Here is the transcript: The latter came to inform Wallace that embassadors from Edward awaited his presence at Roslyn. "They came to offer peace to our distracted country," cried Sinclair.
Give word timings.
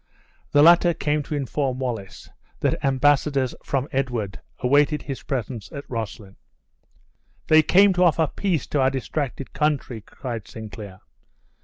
The 0.51 0.63
latter 0.63 0.95
came 0.95 1.21
to 1.21 1.35
inform 1.35 1.77
Wallace 1.77 2.27
that 2.61 2.83
embassadors 2.83 3.53
from 3.63 3.87
Edward 3.91 4.39
awaited 4.57 5.03
his 5.03 5.21
presence 5.21 5.71
at 5.71 5.87
Roslyn. 5.87 6.37
"They 7.49 7.61
came 7.61 7.93
to 7.93 8.05
offer 8.05 8.25
peace 8.25 8.65
to 8.69 8.81
our 8.81 8.89
distracted 8.89 9.53
country," 9.53 10.01
cried 10.01 10.47
Sinclair. 10.47 11.01